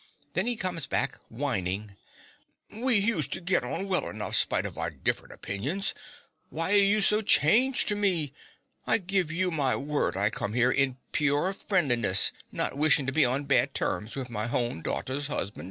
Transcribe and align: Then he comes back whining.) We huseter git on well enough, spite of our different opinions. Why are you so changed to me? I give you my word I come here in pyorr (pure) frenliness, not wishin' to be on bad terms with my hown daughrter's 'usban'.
Then 0.33 0.47
he 0.47 0.55
comes 0.55 0.87
back 0.87 1.19
whining.) 1.29 1.95
We 2.71 3.01
huseter 3.01 3.39
git 3.39 3.63
on 3.63 3.87
well 3.87 4.09
enough, 4.09 4.35
spite 4.35 4.65
of 4.65 4.75
our 4.75 4.89
different 4.89 5.31
opinions. 5.31 5.93
Why 6.49 6.71
are 6.71 6.75
you 6.77 7.01
so 7.03 7.21
changed 7.21 7.87
to 7.89 7.95
me? 7.95 8.33
I 8.87 8.97
give 8.97 9.31
you 9.31 9.51
my 9.51 9.75
word 9.75 10.17
I 10.17 10.31
come 10.31 10.53
here 10.53 10.71
in 10.71 10.93
pyorr 11.11 11.53
(pure) 11.53 11.53
frenliness, 11.53 12.31
not 12.51 12.75
wishin' 12.75 13.05
to 13.05 13.11
be 13.11 13.25
on 13.25 13.43
bad 13.43 13.75
terms 13.75 14.15
with 14.15 14.27
my 14.31 14.47
hown 14.47 14.81
daughrter's 14.81 15.29
'usban'. 15.29 15.59